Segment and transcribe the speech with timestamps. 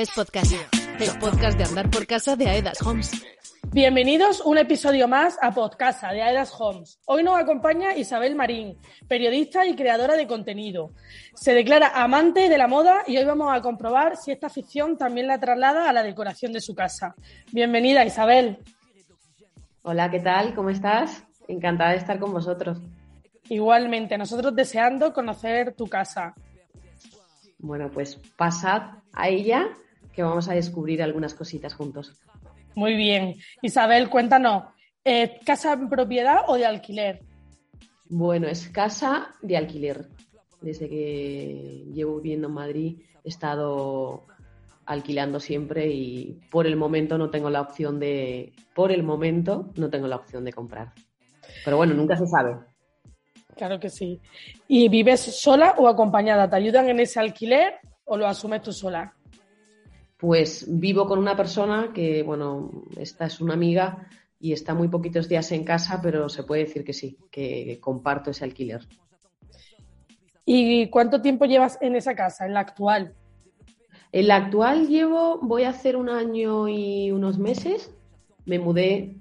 [0.00, 0.52] es Podcast,
[0.98, 3.22] el podcast de andar por casa de Aedas Homes.
[3.70, 6.98] Bienvenidos un episodio más a Podcasa de Aedas Homes.
[7.04, 8.78] Hoy nos acompaña Isabel Marín,
[9.08, 10.92] periodista y creadora de contenido.
[11.34, 15.26] Se declara amante de la moda y hoy vamos a comprobar si esta afición también
[15.26, 17.14] la traslada a la decoración de su casa.
[17.52, 18.56] Bienvenida, Isabel.
[19.82, 20.54] Hola, ¿qué tal?
[20.54, 21.24] ¿Cómo estás?
[21.46, 22.80] Encantada de estar con vosotros.
[23.50, 26.32] Igualmente, nosotros deseando conocer tu casa.
[27.58, 29.68] Bueno, pues pasad a ella
[30.12, 32.20] que vamos a descubrir algunas cositas juntos.
[32.74, 33.36] Muy bien.
[33.62, 34.64] Isabel, cuéntanos,
[35.04, 37.22] ¿eh, ¿casa en propiedad o de alquiler?
[38.08, 40.08] Bueno, es casa de alquiler.
[40.60, 44.26] Desde que llevo viviendo en Madrid he estado
[44.84, 49.88] alquilando siempre y por el momento no tengo la opción de por el momento no
[49.88, 50.92] tengo la opción de comprar.
[51.64, 52.56] Pero bueno, nunca se sabe.
[53.56, 54.20] Claro que sí.
[54.66, 56.48] ¿Y vives sola o acompañada?
[56.48, 59.14] ¿Te ayudan en ese alquiler o lo asumes tú sola?
[60.20, 64.06] Pues vivo con una persona que, bueno, esta es una amiga
[64.38, 68.30] y está muy poquitos días en casa, pero se puede decir que sí, que comparto
[68.30, 68.86] ese alquiler.
[70.44, 73.14] ¿Y cuánto tiempo llevas en esa casa, en la actual?
[74.12, 77.94] En la actual llevo, voy a hacer un año y unos meses.
[78.44, 79.16] Me mudé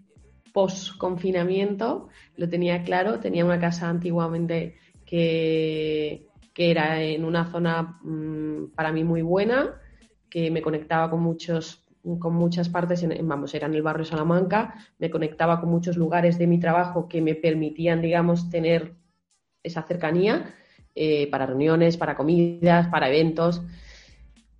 [0.52, 8.00] post confinamiento, lo tenía claro, tenía una casa antiguamente que, que era en una zona
[8.02, 9.80] mmm, para mí muy buena,
[10.30, 11.84] que me conectaba con muchos
[12.20, 16.38] con muchas partes, en, vamos, era en el barrio Salamanca, me conectaba con muchos lugares
[16.38, 18.94] de mi trabajo que me permitían, digamos, tener
[19.62, 20.54] esa cercanía
[20.96, 23.62] eh, para reuniones, para comidas, para eventos,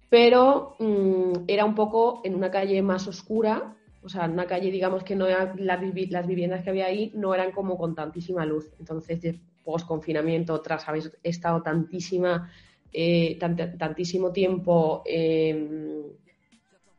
[0.10, 4.72] pero mmm, era un poco en una calle más oscura, o sea, en una calle,
[4.72, 8.46] digamos, que no era, las, las viviendas que había ahí no eran como con tantísima
[8.46, 8.72] luz.
[8.80, 12.50] Entonces, de post confinamiento, tras haber estado tantísima
[12.92, 15.50] eh, tant tantísimo tiempo eh,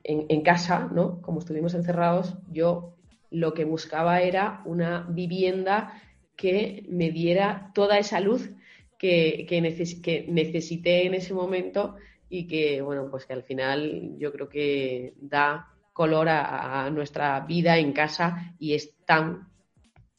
[0.02, 1.20] en, en, casa, ¿no?
[1.20, 2.96] Como estuvimos encerrados, yo
[3.30, 6.00] lo que buscaba era una vivienda
[6.36, 8.50] que me diera toda esa luz
[8.98, 11.96] que, que, neces que necesité en ese momento
[12.28, 17.40] y que, bueno, pues que al final yo creo que da color a, a nuestra
[17.40, 19.48] vida en casa y es tan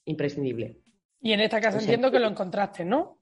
[0.05, 0.77] imprescindible.
[1.21, 3.20] Y en esta casa o sea, entiendo que lo encontraste, ¿no?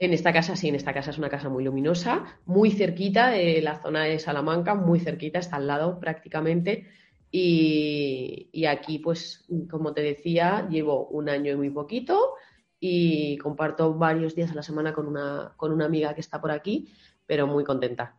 [0.00, 3.60] En esta casa sí, en esta casa es una casa muy luminosa, muy cerquita de
[3.60, 6.86] la zona de Salamanca, muy cerquita, está al lado prácticamente.
[7.30, 12.34] Y, aquí, pues, como te decía, llevo un año y muy poquito
[12.80, 16.52] y comparto varios días a la semana con una, con una amiga que está por
[16.52, 16.88] aquí,
[17.26, 18.16] pero muy contenta.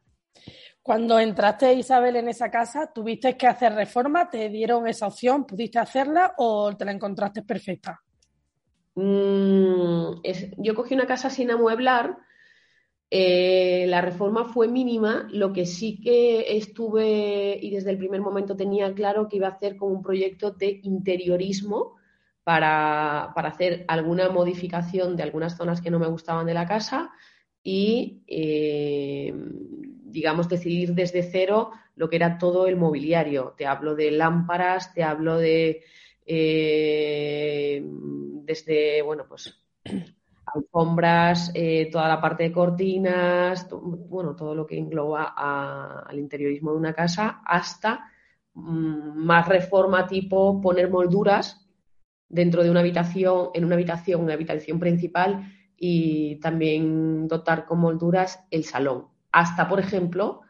[0.81, 4.29] Cuando entraste, Isabel, en esa casa, ¿tuviste que hacer reforma?
[4.29, 5.45] ¿Te dieron esa opción?
[5.45, 8.01] ¿Pudiste hacerla o te la encontraste perfecta?
[9.01, 10.21] Mm,
[10.57, 12.17] yo cogí una casa sin amueblar,
[13.09, 18.57] eh, la reforma fue mínima, lo que sí que estuve y desde el primer momento
[18.57, 21.95] tenía claro que iba a hacer como un proyecto de interiorismo
[22.43, 27.11] para, para hacer alguna modificación de algunas zonas que no me gustaban de la casa
[27.63, 33.53] y, eh, digamos, decidir desde cero lo que era todo el mobiliario.
[33.57, 35.83] Te hablo de lámparas, te hablo de...
[36.25, 39.53] Eh, desde, bueno, pues
[40.53, 46.77] alfombras, eh, toda la parte de cortinas, bueno, todo lo que engloba al interiorismo de
[46.77, 48.05] una casa, hasta
[48.53, 51.67] mmm, más reforma tipo poner molduras
[52.27, 58.45] dentro de una habitación, en una habitación, una habitación principal y también dotar con molduras
[58.51, 59.07] el salón.
[59.31, 60.41] Hasta, por ejemplo,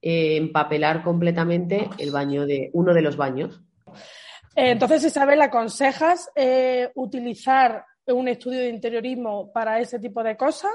[0.00, 3.60] eh, empapelar completamente el baño de uno de los baños.
[4.58, 10.72] Eh, entonces, Isabel, ¿aconsejas eh, utilizar un estudio de interiorismo para ese tipo de cosas?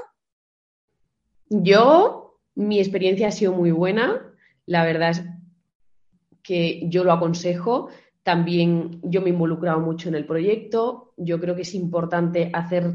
[1.50, 4.22] Yo, mi experiencia ha sido muy buena.
[4.64, 5.24] La verdad es
[6.42, 7.90] que yo lo aconsejo.
[8.22, 11.12] También yo me he involucrado mucho en el proyecto.
[11.18, 12.90] Yo creo que es importante hacer,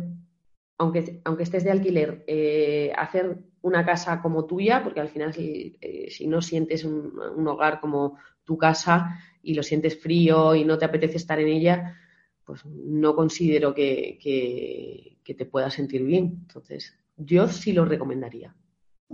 [0.80, 5.78] aunque, aunque estés de alquiler, eh, hacer una casa como tuya, porque al final si,
[6.26, 11.18] no sientes un, hogar como tu casa y lo sientes frío y no te apetece
[11.18, 11.98] estar en ella,
[12.46, 16.40] pues no considero que, que, que te puedas sentir bien.
[16.42, 18.56] Entonces, yo sí lo recomendaría.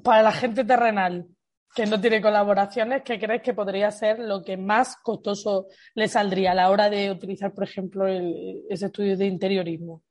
[0.04, 1.28] Para la gente terrenal
[1.76, 6.52] que no tiene colaboraciones, ¿qué crees que podría ser lo que más costoso le saldría
[6.52, 10.02] a la hora de utilizar, por ejemplo, el, ese estudio de interiorismo?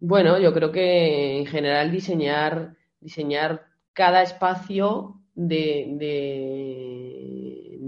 [0.00, 7.35] Bueno, yo creo que en general diseñar, diseñar cada espacio de, de,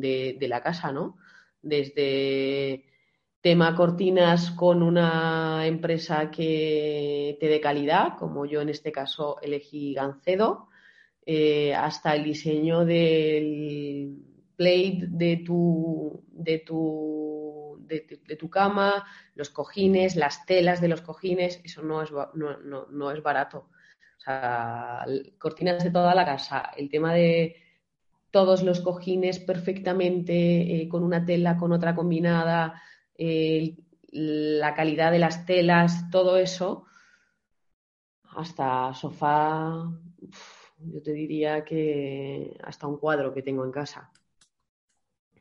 [0.01, 1.17] de, la casa, ¿no?
[1.63, 2.85] Desde
[3.41, 9.95] tema cortinas con una empresa que te dé calidad, como yo en este caso elegí
[9.95, 10.69] Gancedo,
[11.25, 20.17] eh, hasta el diseño del plate de tu, de tu, de, tu cama, los cojines,
[20.17, 23.71] las telas de los cojines, eso no es, no, es barato.
[24.17, 25.07] O sea,
[25.39, 27.57] cortinas de toda la casa, el tema de
[28.31, 32.83] todos los cojines perfectamente, eh, con una tela, con otra combinada,
[34.11, 36.85] la calidad de las telas, todo eso,
[38.37, 39.91] hasta sofá,
[40.79, 44.11] yo te diría que hasta un cuadro que tengo en casa.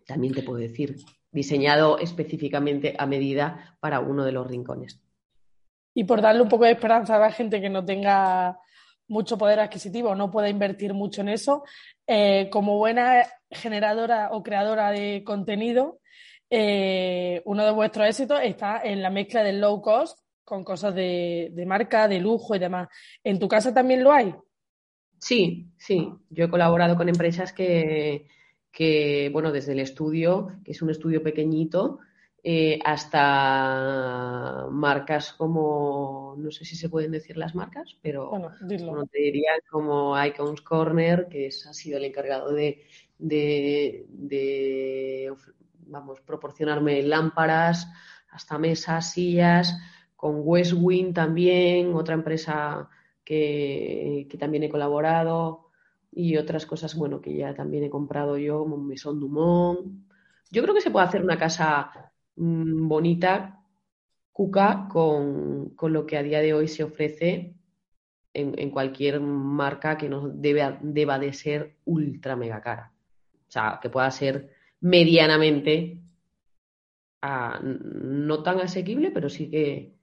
[0.06, 0.98] También te puedo decir,
[1.32, 5.02] diseñado específicamente a medida para uno de los rincones.
[5.94, 8.60] Y por darle un poco de esperanza a la gente que no tenga
[9.08, 11.64] mucho poder adquisitivo, no pueda invertir mucho en eso,
[12.06, 16.00] eh, como buena generadora o creadora de contenido,
[16.50, 21.52] eh, uno de vuestros éxitos está en la mezcla del low cost con cosas de,
[21.68, 22.88] marca, de lujo y demás.
[23.22, 24.34] ¿En tu casa también lo hay?
[25.20, 26.10] Sí, sí.
[26.30, 28.30] Yo he colaborado con empresas que,
[29.34, 32.00] bueno, desde el estudio, que es un estudio pequeñito,
[32.50, 39.20] eh, hasta marcas como, no sé si se pueden decir las marcas, pero bueno, te
[39.20, 42.86] diría como Icons Corner, que es, ha sido el encargado de,
[43.18, 44.06] de,
[45.88, 47.92] vamos, proporcionarme lámparas,
[48.32, 49.78] hasta mesas, sillas,
[50.16, 52.88] con Westwing también, otra empresa
[53.26, 55.70] que, también he colaborado
[56.14, 59.86] y otras cosas, bueno, que ya también he comprado yo, como Maison Dumont.
[60.50, 62.07] Yo creo que se puede hacer una casa
[62.38, 63.64] mm, bonita,
[64.32, 67.56] cuca, con, lo que a día de hoy se ofrece
[68.34, 72.94] en, cualquier marca que no debe, deba de ser ultra mega cara.
[73.48, 76.00] O sea, que pueda ser medianamente
[77.22, 79.94] ah, no tan asequible, pero sí que,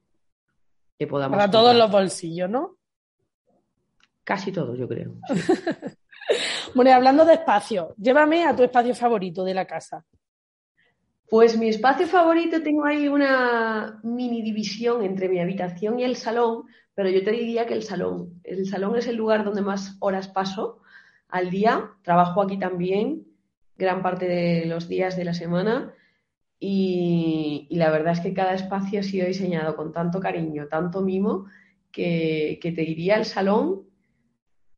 [0.99, 1.37] que podamos.
[1.37, 2.77] Para todos los bolsillos, ¿no?
[4.25, 5.15] Casi todos, yo creo.
[6.75, 10.05] bueno, y hablando de espacio, llévame a tu espacio favorito de la casa.
[11.29, 16.65] Pues mi espacio favorito tengo ahí una mini división entre mi habitación y el salón,
[16.95, 18.41] pero yo te diría que el salón.
[18.45, 20.81] El salón es el lugar donde más horas paso
[21.29, 21.91] al día.
[22.03, 23.27] Trabajo aquí también
[23.77, 25.95] gran parte de los días de la semana
[26.61, 31.45] y, la verdad es que cada espacio ha sido diseñado con tanto cariño, tanto mimo,
[31.93, 33.83] que, te diría el salón,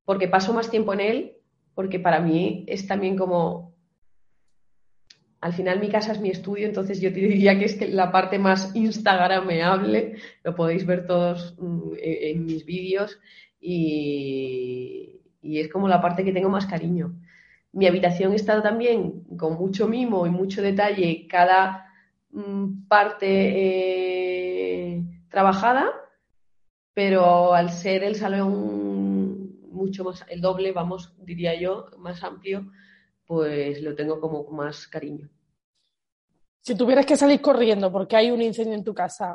[0.04, 1.36] porque paso más tiempo en él,
[1.74, 3.75] porque para mí es también como
[5.46, 8.36] al final mi casa es mi estudio, entonces yo te diría que es la parte
[8.36, 13.16] más instagrameable, lo podéis ver todos mm, en, mis vídeos
[13.60, 17.14] y, es como la parte que tengo más cariño.
[17.70, 21.86] Mi habitación está también con mucho mimo y mucho detalle, cada
[22.32, 25.92] mm, parte eh, trabajada,
[26.92, 32.66] pero al ser el salón mucho más, el doble, vamos, diría yo, más amplio,
[33.26, 35.28] pues lo tengo como más cariño.
[36.60, 39.34] Si tuvieras que salir corriendo porque hay un incendio en tu casa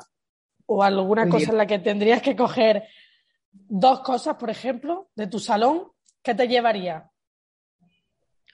[0.65, 2.83] o alguna cosa en la que tendrías que coger
[3.51, 5.91] dos cosas, por ejemplo, de tu salón,
[6.21, 7.09] ¿qué te llevaría?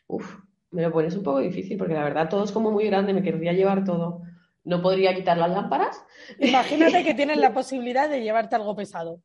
[0.07, 0.37] Uf,
[0.71, 3.23] me lo pones un poco difícil porque la verdad todo es como muy grande, me
[3.23, 4.21] querría llevar todo.
[4.63, 6.03] No podría quitar las lámparas.
[6.39, 9.21] Imagínate que tienes la posibilidad de llevarte algo pesado.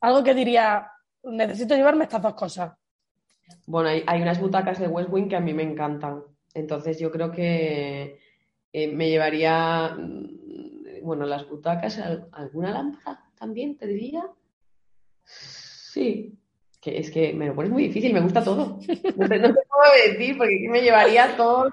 [0.00, 0.90] Algo que diría,
[1.22, 2.72] necesito llevarme estas dos cosas.
[3.66, 6.24] Bueno, hay, unas butacas de West Wing que a mí me encantan.
[6.54, 8.18] Entonces yo creo que
[8.72, 11.98] eh, me llevaría, mm, bueno, las butacas,
[12.32, 14.24] alguna lámpara también, te diría.
[15.24, 16.38] Sí,
[16.80, 18.78] que es que me lo pones muy difícil, me gusta todo.
[19.16, 21.70] No te, puedo decir, porque me llevaría todo.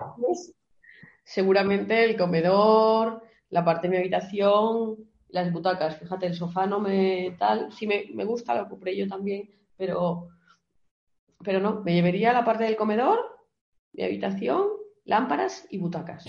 [1.24, 4.98] Seguramente el comedor, la parte de mi habitación,
[5.30, 5.98] las butacas.
[5.98, 7.72] Fíjate, el sofá no me tal.
[7.72, 10.30] Sí me, me gusta, lo compré yo también, pero,
[11.44, 13.20] pero no, me llevaría la parte del comedor,
[13.94, 14.68] mi habitación,
[15.06, 16.26] lámparas y butacas.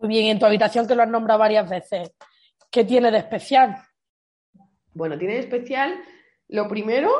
[0.00, 2.12] Muy bien, en tu habitación que lo has nombrado varias veces,
[2.70, 3.76] ¿qué tiene de especial?
[4.94, 6.02] Bueno, tiene de especial,
[6.48, 7.10] lo primero,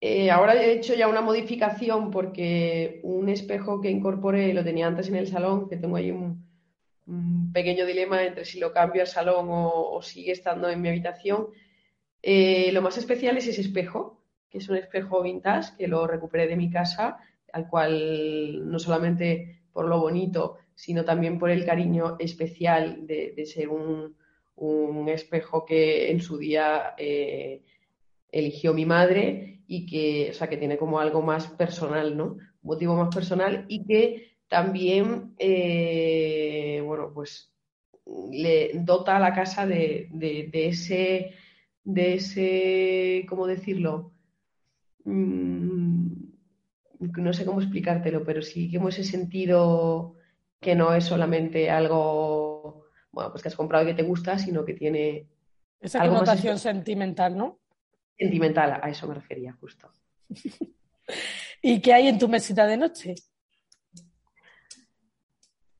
[0.00, 5.08] eh, ahora he hecho ya una modificación porque un espejo que incorporé lo tenía antes
[5.08, 6.46] en el salón, que tengo ahí un,
[7.54, 11.48] pequeño dilema entre si lo cambio al salón o, sigue estando en mi habitación.
[12.22, 14.17] Eh, lo más especial es ese espejo,
[14.50, 17.18] que es un espejo vintage que lo recuperé de mi casa,
[17.52, 23.68] al cual no solamente por lo bonito, sino también por el cariño especial de, ser
[23.68, 24.16] un,
[25.08, 27.62] espejo que en su día eh,
[28.30, 32.24] eligió mi madre y que, o sea, que tiene como algo más personal, ¿no?
[32.24, 37.52] Un motivo más personal y que también, eh, bueno, pues
[38.32, 40.08] le dota a la casa de,
[40.52, 41.32] ese,
[41.84, 44.12] de ese, ¿cómo decirlo?
[45.08, 46.28] Mm,
[47.18, 50.16] no sé cómo explicártelo, pero sí que hemos sentido
[50.60, 54.64] que no es solamente algo, bueno, pues que has comprado y que te gusta, sino
[54.64, 55.28] que tiene...
[55.80, 57.60] Esa connotación sentimental, ¿no?
[58.18, 59.92] Sentimental, a eso me refería justo.
[61.62, 63.14] ¿Y qué hay en tu mesita de noche?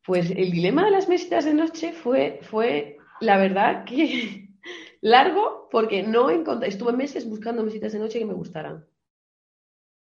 [0.05, 4.49] Pues el dilema de las mesitas de noche fue, fue la verdad que
[5.01, 8.87] largo porque no encontré, estuve meses buscando mesitas de noche que me gustaran.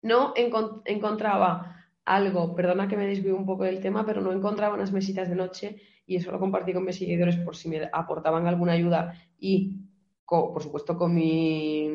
[0.03, 4.93] No encontraba algo, perdona que me desvío un poco del tema, pero no encontraba unas
[4.93, 5.77] mesitas de noche
[6.07, 9.77] y eso lo compartí con mis seguidores por si me aportaban alguna ayuda y,
[10.25, 11.91] por supuesto, con mi,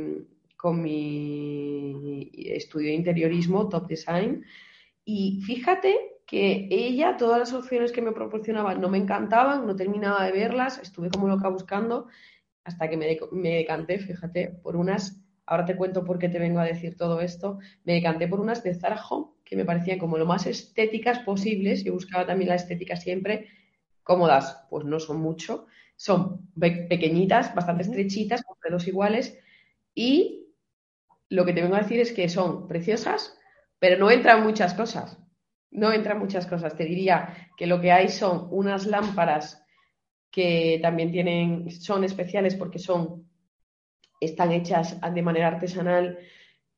[0.55, 4.45] con mi estudio de interiorismo, Top Design.
[5.03, 10.25] Y fíjate que ella, todas las opciones que me proporcionaba no me encantaban, no terminaba
[10.25, 12.07] de verlas, estuve como loca buscando
[12.63, 16.59] hasta que me, me decanté, fíjate, por unas, ahora te cuento por qué te vengo
[16.59, 20.17] a decir todo esto, me decanté por unas de Zara Home que me parecían como
[20.17, 23.47] lo más estéticas posibles, yo buscaba también la estética siempre,
[24.03, 29.39] cómodas, pues no son mucho, son pequeñitas, bastante estrechitas, con dedos iguales.
[29.93, 30.47] Y
[31.29, 33.37] lo que te vengo a decir es que son preciosas,
[33.79, 35.17] pero no entran muchas cosas.
[35.71, 36.75] No entran muchas cosas.
[36.75, 39.65] Te diría que lo que hay son unas lámparas
[40.31, 43.29] que también tienen, son especiales porque son,
[44.25, 46.17] están hechas de manera artesanal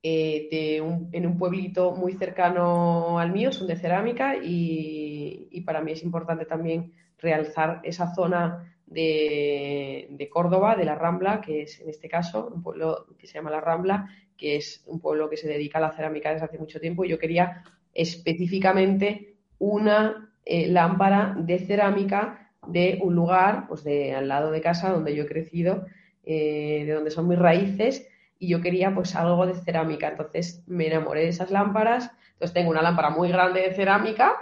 [0.07, 0.77] eh,
[1.11, 6.45] en un pueblito muy cercano al mío, son de cerámica y, para mí es importante
[6.45, 12.61] también realzar esa zona de, Córdoba, de la Rambla, que es en este caso un
[12.61, 15.91] pueblo que se llama La Rambla, que es un pueblo que se dedica a la
[15.91, 17.03] cerámica desde hace mucho tiempo.
[17.03, 24.27] Y yo quería específicamente una eh, lámpara de cerámica de un lugar, pues de al
[24.27, 25.87] lado de casa donde yo he crecido,
[26.25, 30.09] eh, de donde son mis raíces, y yo quería pues algo de cerámica.
[30.09, 32.11] Entonces me enamoré de esas lámparas.
[32.33, 34.33] Entonces tengo una lámpara muy grande de cerámica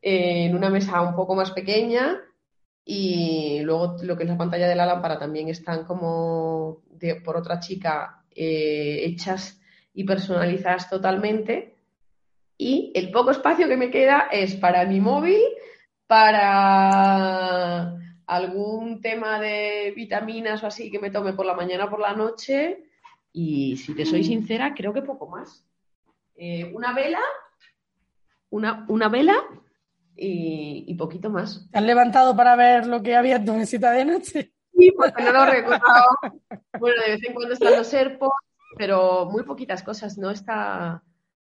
[0.00, 2.20] eh, en una mesa un poco más pequeña
[2.86, 6.82] y luego lo que es la pantalla de la lámpara también están como
[7.24, 9.60] por otra chica hechas
[9.94, 11.74] y personalizadas totalmente
[12.56, 15.40] y el poco espacio que me queda es para mi móvil,
[16.06, 22.00] para algún tema de vitaminas o así que me tome por la mañana o por
[22.00, 22.84] la noche
[23.32, 24.24] y si te soy mm.
[24.24, 25.66] sincera, creo que poco más.
[26.36, 27.20] Eh, una vela,
[28.50, 29.36] una, una vela
[30.16, 31.68] y, poquito más.
[31.70, 34.52] ¿Te has levantado para ver lo que había en tu mesita de noche?
[34.76, 36.06] Sí, porque no lo he recordado.
[36.78, 38.30] bueno, de vez en cuando están los serpos,
[38.76, 41.02] pero muy poquitas cosas, no está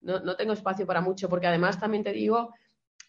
[0.02, 2.54] no, tengo espacio para mucho, porque además también te digo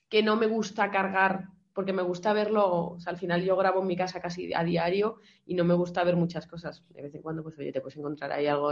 [0.10, 3.82] que no me gusta cargar, porque me gusta verlo, o sea, al final yo grabo
[3.82, 6.84] en mi casa casi a diario y no me gusta ver muchas cosas.
[6.90, 8.72] De vez en cuando, pues oye, te puedes encontrar ahí algo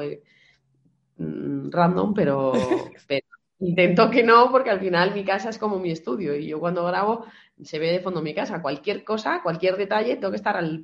[1.18, 2.54] mm, random, pero,
[3.60, 6.86] intento que no, porque al final mi casa es como mi estudio y yo cuando
[6.86, 7.26] grabo
[7.64, 8.62] se ve de fondo mi casa.
[8.62, 10.84] Cualquier cosa, cualquier detalle, tengo que estar al,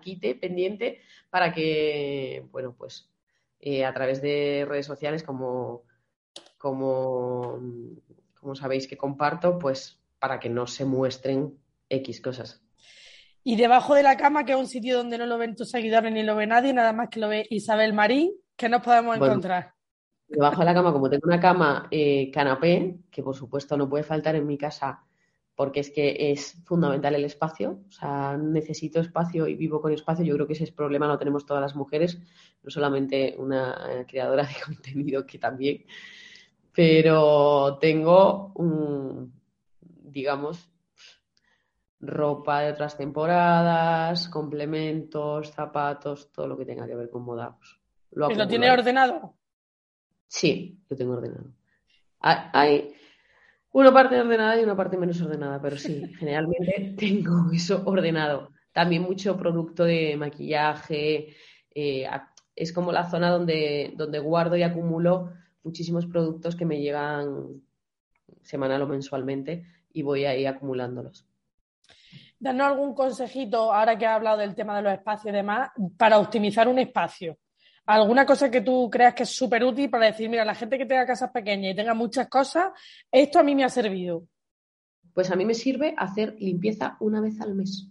[0.00, 1.00] quite, pendiente,
[1.30, 3.10] para que, bueno, pues
[3.60, 5.84] eh, a través de redes sociales como
[6.60, 7.58] como,
[8.38, 11.58] como sabéis que comparto, pues para que no se muestren
[11.88, 12.62] X cosas.
[13.42, 16.12] Y debajo de la cama, que es un sitio donde no lo ven tus seguidores
[16.12, 19.72] ni lo ve nadie, nada más que lo ve Isabel Marín, ¿qué nos podemos encontrar?
[20.28, 24.04] Debajo de la cama, como tengo una cama eh, canapé, que por supuesto no puede
[24.04, 25.04] faltar en mi casa
[25.60, 30.24] porque es que es fundamental el espacio, o sea, necesito espacio y vivo con espacio.
[30.24, 32.18] Yo creo que ese problema lo tenemos todas las mujeres,
[32.62, 35.84] no solamente una eh, creadora de contenido que también,
[36.72, 39.39] pero tengo, un,
[40.10, 40.70] digamos,
[42.00, 47.56] ropa de otras temporadas, complementos, zapatos, todo lo que tenga que ver con moda.
[47.56, 47.78] Pues,
[48.12, 49.34] lo, ¿Lo tiene ordenado?
[50.26, 51.52] Sí, lo tengo ordenado.
[52.20, 52.94] Hay
[53.72, 58.50] una parte ordenada y una parte menos ordenada, pero sí, generalmente tengo eso ordenado.
[58.72, 61.34] También mucho producto de maquillaje.
[61.74, 62.06] Eh,
[62.56, 67.62] es como la zona donde, donde guardo y acumulo muchísimos productos que me llegan
[68.42, 71.26] semanal o mensualmente y voy ahí acumulándolos.
[72.38, 76.18] Danos algún consejito, ahora que has hablado del tema de los espacios y demás, para
[76.18, 77.36] optimizar un espacio.
[77.84, 80.86] ¿Alguna cosa que tú creas que es súper útil para decir, mira, la gente que
[80.86, 82.70] tenga casas pequeñas y tenga muchas cosas,
[83.10, 84.26] esto a mí me ha servido?
[85.12, 87.88] Pues a mí me sirve hacer limpieza una vez al mes.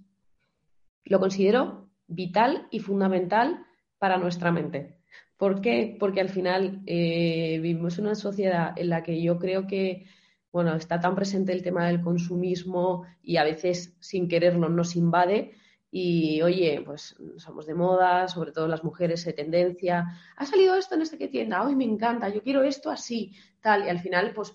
[1.03, 3.65] Lo considero vital y fundamental
[3.97, 4.99] para nuestra mente.
[5.37, 5.95] ¿Por qué?
[5.99, 10.05] Porque al final eh, vivimos en una sociedad en la que yo creo que
[10.51, 15.53] bueno, está tan presente el tema del consumismo y a veces sin quererlo nos invade
[15.91, 20.05] y oye, pues somos de moda, sobre todo las mujeres de tendencia.
[20.35, 23.85] Ha salido esto en esta tienda, hoy me encanta, yo quiero esto así, tal.
[23.85, 24.53] Y al final, pues,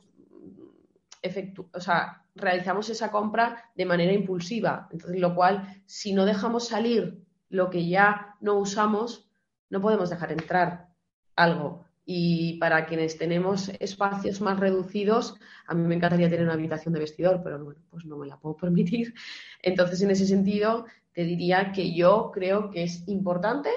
[1.22, 4.88] efectu o sea, realizamos esa compra de manera impulsiva.
[4.92, 9.28] Entonces, lo cual, si no dejamos salir lo que ya no usamos,
[9.70, 10.88] no podemos dejar entrar
[11.34, 11.83] algo.
[12.04, 17.00] Y para quienes tenemos espacios más reducidos, a mí me encantaría tener una habitación de
[17.00, 19.14] vestidor, pero bueno, pues no me la puedo permitir.
[19.62, 23.70] Entonces, en ese sentido, te diría que yo creo que es importante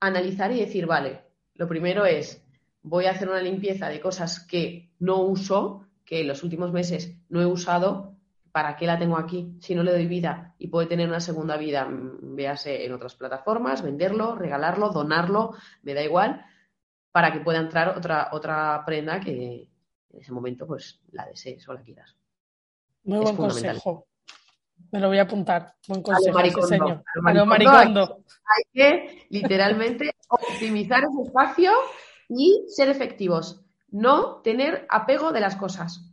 [0.00, 1.22] analizar y decir, vale,
[1.54, 2.44] lo primero es,
[2.82, 7.16] voy a hacer una limpieza de cosas que no uso, que en los últimos meses
[7.28, 8.16] no he usado,
[8.50, 11.56] ¿para qué la tengo aquí si no le doy vida y puede tener una segunda
[11.56, 11.86] vida?
[11.86, 16.44] Mm, véase en otras plataformas, venderlo, regalarlo, donarlo, me da igual
[17.12, 19.68] para que pueda entrar otra, otra prenda que
[20.10, 22.16] en ese momento pues la desees o la quieras.
[23.04, 24.06] Muy buen consejo.
[24.90, 25.74] Me lo voy a apuntar.
[25.86, 26.42] Buen consejo, a
[27.46, 28.24] maricondo.
[28.26, 31.72] Hay, que literalmente optimizar ese espacio
[32.28, 33.64] y ser efectivos.
[33.88, 36.08] No tener apego de las cosas.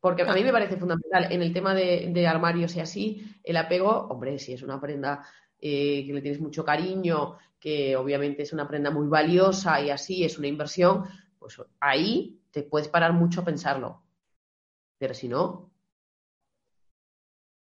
[0.00, 4.06] Porque a mí me parece fundamental en el tema de, armarios y así, el apego,
[4.10, 5.26] hombre, si es una prenda
[5.66, 10.22] eh, que le tienes mucho cariño que obviamente es una prenda muy valiosa y así
[10.22, 11.04] es una inversión,
[11.38, 14.02] pues ahí te puedes parar mucho a pensarlo.
[14.98, 15.72] Pero si no,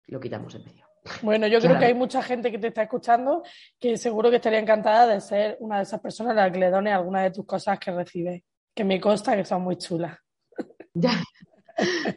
[0.08, 0.84] lo quitamos en medio.
[1.22, 3.44] Bueno, yo creo que hay mucha gente que te está escuchando
[3.78, 6.70] que seguro que estaría encantada de ser una de esas personas a las que le
[6.70, 8.42] dones alguna de tus cosas que recibes,
[8.74, 10.18] que me consta que son muy chulas.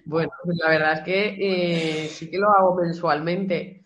[0.04, 3.85] Bueno, pues la verdad es que eh, sí que lo hago mensualmente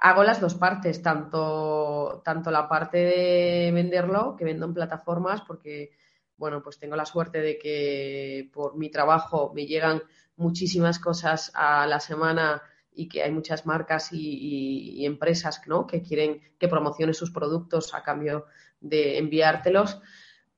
[0.00, 5.90] hago las dos partes, tanto, tanto la parte de venderlo, que vendo en plataformas, porque,
[6.36, 10.02] bueno, pues tengo la suerte de que por mi trabajo me llegan
[10.36, 15.86] muchísimas cosas a la semana y que hay muchas marcas y, empresas ¿no?
[15.86, 18.46] que quieren que promocione sus productos a cambio
[18.80, 20.00] de enviártelos.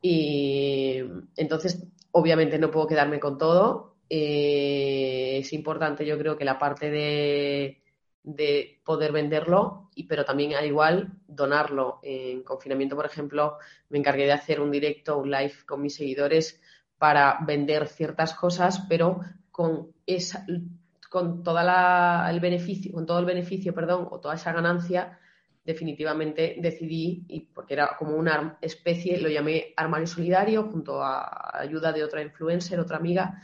[0.01, 1.03] Y
[1.37, 3.97] entonces, obviamente, no puedo quedarme con todo.
[4.09, 7.82] Eh, es importante, yo creo que la parte de,
[8.25, 11.99] de poder venderlo, y, pero también al igual donarlo.
[12.03, 13.59] En confinamiento, por ejemplo,
[13.89, 16.61] me encargué de hacer un directo, un live con mis seguidores
[16.99, 20.47] para vender ciertas cosas, pero con esa,
[21.11, 25.19] con toda el beneficio, con todo el beneficio, perdón, o toda esa ganancia,
[25.65, 31.93] definitivamente decidí, y porque era como una especie, lo llamé armario solidario, junto a ayuda
[31.93, 33.43] de otra influencer, otra amiga,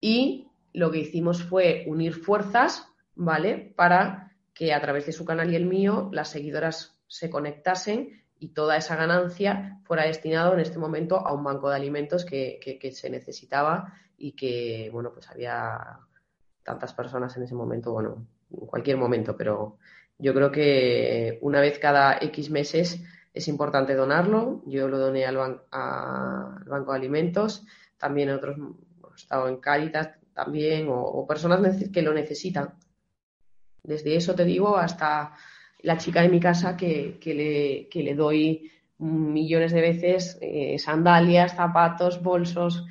[0.00, 3.72] y lo que hicimos fue unir fuerzas ¿vale?
[3.76, 8.48] Para que a través de su canal y el mío las seguidoras se conectasen y
[8.48, 12.58] toda esa ganancia fuera destinado en este momento a un banco de alimentos que,
[12.92, 15.98] se necesitaba y que, bueno, pues había
[16.62, 19.78] tantas personas en ese momento, bueno, en cualquier momento, pero
[20.18, 24.62] yo creo que una vez cada X meses es importante donarlo.
[24.66, 27.66] Yo lo doné al, Banco de Alimentos,
[27.98, 32.74] también otros, he estado en Cáritas también, o personas que lo necesitan.
[33.84, 35.34] Desde eso te digo hasta
[35.82, 42.22] la chica de mi casa que, le, le, doy millones de veces eh, sandalias, zapatos,
[42.22, 42.86] bolsos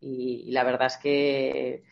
[0.00, 1.84] y, la verdad es que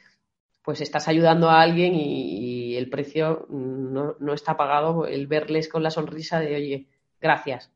[0.62, 5.82] pues estás ayudando a alguien y, el precio no, no, está pagado el verles con
[5.82, 6.88] la sonrisa de oye,
[7.20, 7.70] gracias.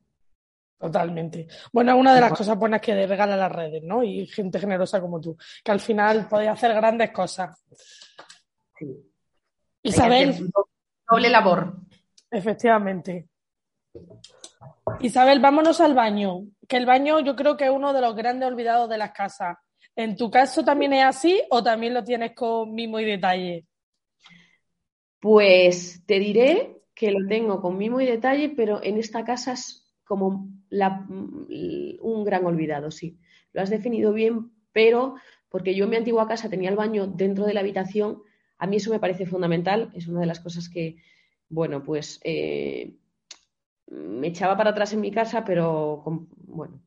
[0.79, 1.47] Totalmente.
[1.73, 4.03] Bueno, una de las cosas buenas que regala las redes, ¿no?
[4.03, 7.63] Y gente generosa como tú, que al final podéis hacer grandes cosas.
[8.79, 9.16] Sí.
[9.89, 10.51] Isabel.
[11.09, 11.77] Doble labor.
[12.31, 13.29] Efectivamente.
[15.01, 16.47] Isabel, vámonos al baño.
[16.69, 19.57] Que el baño yo creo que es uno de los grandes olvidados de las casas.
[19.95, 23.67] ¿En tu caso también es así o también lo tienes con mimo y detalle?
[25.21, 29.95] Pues te diré que lo tengo con mimo y detalle, pero en esta casa es
[30.05, 33.19] como un gran olvidado, sí.
[33.53, 35.15] Lo has definido bien, pero
[35.49, 38.23] porque yo en mi antigua casa tenía el baño dentro de la habitación
[38.59, 40.97] a mí eso me parece fundamental, es una de las cosas que,
[41.49, 42.95] bueno, pues eh,
[43.89, 46.03] me echaba para atrás en mi casa, pero
[46.47, 46.81] bueno,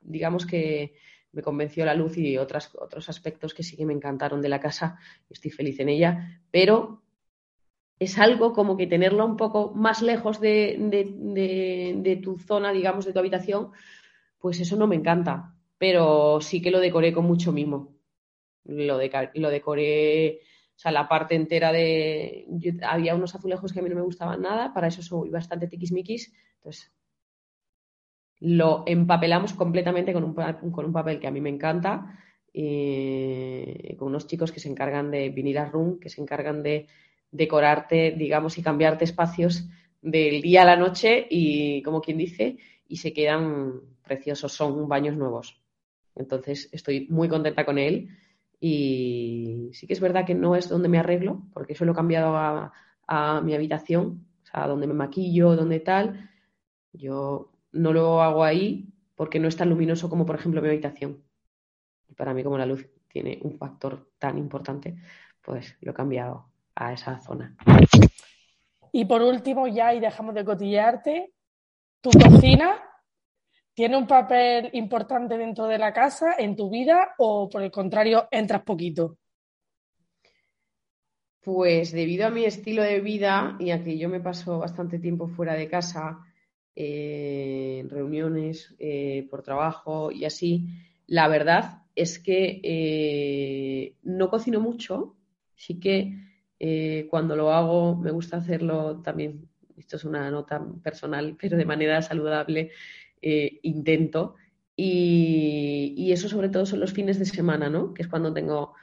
[0.00, 0.94] digamos que
[1.32, 4.60] me convenció la luz y otras, otros aspectos que sí que me encantaron de la
[4.60, 7.02] casa, estoy feliz en ella, pero
[7.98, 13.12] es algo como que tenerlo un poco más lejos de, de, tu zona, digamos, de
[13.12, 13.70] tu habitación,
[14.38, 17.94] pues eso no me encanta, pero sí que lo decoré con mucho mimo.
[18.64, 18.98] Lo,
[19.34, 20.40] lo decoré
[20.80, 22.46] o sea, la parte entera de...
[22.88, 26.32] había unos azulejos que a mí no me gustaban nada, para eso soy bastante tiquismiquis.
[26.54, 26.90] Entonces,
[28.38, 30.32] lo empapelamos completamente con un,
[30.72, 32.18] con un papel que a mí me encanta,
[32.54, 36.86] con unos chicos que se encargan de vinil a room, que se encargan de
[37.30, 39.68] decorarte, digamos, y cambiarte espacios
[40.00, 42.56] del día a la noche y, como quien dice,
[42.88, 45.60] y se quedan preciosos, son baños nuevos.
[46.14, 48.08] Entonces, estoy muy contenta con él
[48.60, 51.94] y sí que es verdad que no es donde me arreglo, porque eso lo he
[51.94, 52.72] cambiado a,
[53.42, 56.30] mi habitación, o sea, donde me maquillo, donde tal.
[56.92, 61.20] Yo no lo hago ahí porque no es tan luminoso como, por ejemplo, mi habitación.
[62.08, 64.96] Y para mí, como la luz tiene un factor tan importante,
[65.42, 66.46] pues lo he cambiado
[66.76, 67.56] a esa zona.
[68.92, 71.32] Y por último, ya y dejamos de cotillearte,
[72.00, 72.80] tu cocina
[73.74, 78.28] tiene un papel importante dentro de la casa, en tu vida, o por el contrario,
[78.30, 79.18] entras poquito.
[81.40, 85.28] Pues debido a mi estilo de vida y a que yo me paso bastante tiempo
[85.28, 86.18] fuera de casa,
[86.76, 90.68] eh, en reuniones, eh, por trabajo y así,
[91.06, 95.16] la verdad es que eh, no cocino mucho,
[95.54, 96.14] sí que
[96.58, 101.64] eh, cuando lo hago me gusta hacerlo también, esto es una nota personal, pero de
[101.64, 102.70] manera saludable
[103.22, 104.36] eh, intento.
[104.76, 107.94] Y, eso sobre todo son los fines de semana, ¿no?
[107.94, 108.74] Que es cuando tengo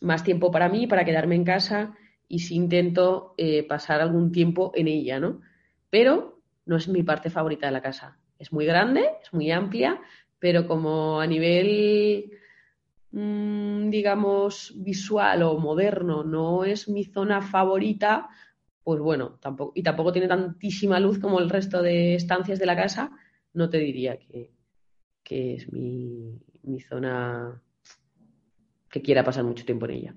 [0.00, 1.94] más tiempo para mí, para quedarme en casa
[2.28, 3.34] y sí intento
[3.68, 5.42] pasar algún tiempo en ella, ¿no?
[5.90, 8.18] Pero no es mi parte favorita de la casa.
[8.38, 10.00] Es muy grande, es muy amplia,
[10.38, 12.30] pero como a nivel,
[13.12, 18.28] mm, digamos, visual o moderno no es mi zona favorita,
[18.82, 22.76] pues bueno, tampoco, y tampoco tiene tantísima luz como el resto de estancias de la
[22.76, 23.10] casa,
[23.56, 24.52] no te diría que,
[25.28, 27.60] es mi, mi zona
[28.88, 30.14] que quiera pasar mucho tiempo en ella.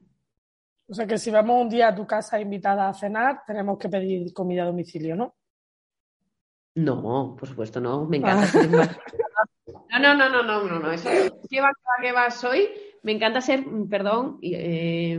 [0.87, 3.89] O sea que si vamos un día a tu casa invitada a cenar, tenemos que
[3.89, 5.35] pedir comida a domicilio, ¿no?
[6.75, 8.05] No, por supuesto no.
[8.05, 10.91] Me encanta ser No, no, no, no, no, no, no.
[10.91, 11.09] Eso,
[11.49, 11.71] ¿qué va,
[12.01, 12.69] qué va, soy?
[13.03, 15.17] Me encanta ser, perdón, eh,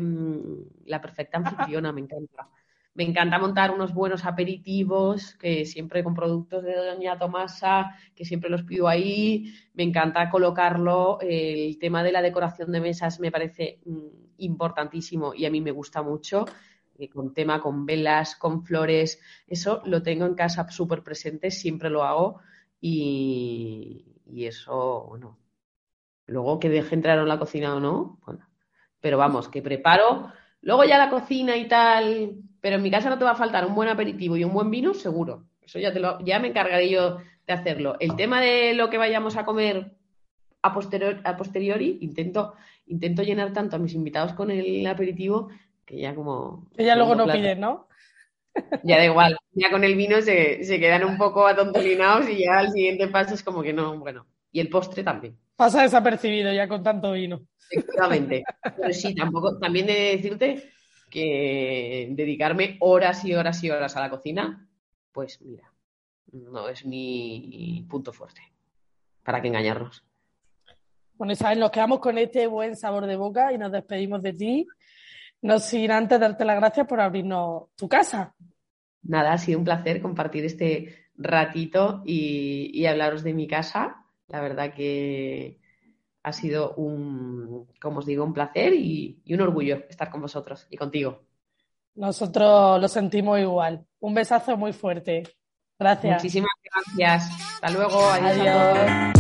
[0.85, 2.49] la perfecta anfitriona, me encanta.
[2.95, 8.51] Me encanta montar unos buenos aperitivos, que siempre con productos de Doña Tomasa, que siempre
[8.51, 9.55] los pido ahí.
[9.75, 11.19] Me encanta colocarlo.
[11.21, 15.71] El tema de la decoración de mesas me parece mm, importantísimo y a mí me
[15.71, 16.47] gusta mucho
[17.09, 22.03] con tema, con velas, con flores, eso lo tengo en casa súper presente, siempre lo
[22.05, 22.41] hago
[22.81, 24.05] y,
[24.37, 25.39] eso, bueno,
[26.27, 28.49] luego que deje entrar en la cocina o no, bueno,
[29.01, 33.19] pero vamos, que preparo, luego ya la cocina y tal, pero en mi casa no
[33.19, 36.01] te va a faltar un buen aperitivo y un buen vino, seguro, eso ya, te
[36.01, 37.97] lo, ya me encargaré yo de hacerlo.
[38.01, 39.93] El tema de lo que vayamos a comer
[40.63, 42.55] a, posteriori, a posteriori intento,
[42.87, 45.49] intento llenar tanto a mis invitados con el aperitivo
[45.85, 46.69] que ya como...
[46.77, 47.89] Que ya luego no piden, ¿no?
[48.83, 52.71] Ya da igual, ya con el vino se, quedan un poco atontolinados y ya el
[52.71, 55.37] siguiente paso es como que no, bueno, y el postre también.
[55.61, 57.43] Pasa desapercibido ya con tanto vino.
[57.71, 58.43] Efectivamente.
[58.79, 60.71] Pero sí, tampoco, también de decirte
[61.11, 64.67] que dedicarme horas y horas y horas a la cocina,
[65.13, 65.71] pues mira,
[66.33, 68.41] no es mi punto fuerte.
[69.23, 70.03] ¿Para qué engañarnos?
[71.17, 74.67] Bueno, Isabel, nos quedamos con este buen sabor de boca y nos despedimos de ti.
[75.43, 78.35] No sin antes darte las gracias por abrirnos tu casa.
[79.03, 84.00] Nada, ha sido un placer compartir este ratito y, hablaros de mi casa.
[84.31, 85.61] La verdad que
[86.23, 90.67] ha sido un, como os digo, un placer y, y un orgullo estar con vosotros
[90.71, 91.23] y contigo.
[91.95, 93.85] Nosotros lo sentimos igual.
[94.01, 95.23] Un besazo muy fuerte.
[95.79, 96.15] Gracias.
[96.15, 97.31] Muchísimas gracias.
[97.55, 98.01] Hasta luego.
[98.11, 99.20] Adiós.